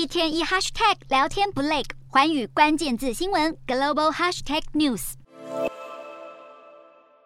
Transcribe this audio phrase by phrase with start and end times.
[0.00, 5.12] 一天一 hashtag 聊天不累，寰宇关键字新闻 global hashtag news。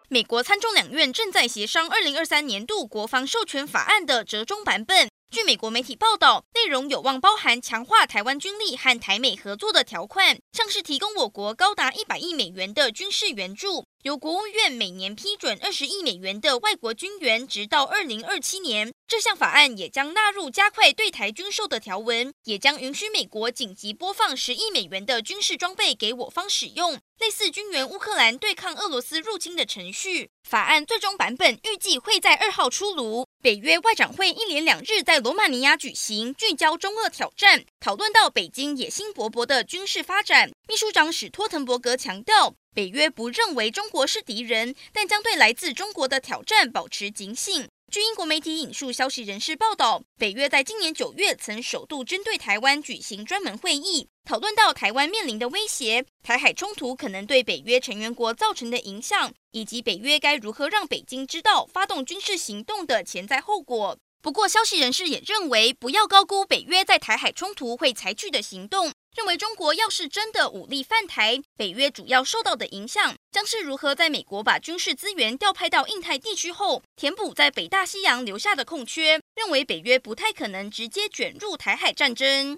[0.09, 5.07] 美国参众两院正在协商二零二三年度国防授权法案的折中版本。
[5.31, 18.93] 据美国媒体报道，内容有望包含强化台湾军力和台美合作的条款，像是提供我国高达一百亿美元的军事援助，由国务院每年批准二十亿美元的外国军援，直到二零二七年。
[19.07, 30.31] 这项法案也将纳入加快对台军售的条文，也将允许美国紧急播放十亿美元的军事装备给我方使用，类似军援乌克兰对抗俄罗斯入侵的程序。
[30.49, 33.27] 法案最终版本预计会在二号出炉。
[33.43, 40.49] 北约外长会一连两日在罗马尼亚举行，聚焦中俄挑战，讨论到北京野心勃勃的军事发展。
[40.67, 47.67] 秘书长史托滕伯格强调，北约不认为中国是敌人，但将对来自中国的挑战保持警醒。
[47.95, 63.97] 据英国媒体引述消息人士报道，北约在今年九月曾首度针对台湾举行专门会议，讨论到台湾面临的威胁、台海冲突可能对北约成员国造成的影响，以及北约该如何让北京知道发动军事行动的潜在后果。
[64.21, 68.91] 不过，消息人士也认为，不要高估北约在台海冲突会采取的行动。
[69.15, 79.21] 认为中国要是真的武力犯台，北约主要受到的影响将是如何在美国把军事资源调派到印太地区后，填补在北大西洋留下的空缺。
[79.35, 82.53] 认为北约不太可能直接卷入台海战争。